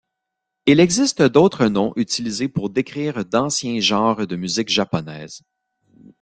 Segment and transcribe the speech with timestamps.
[0.65, 5.43] Il existe d'autres noms utilisés pour décrire d'anciens genres de musique japonaise.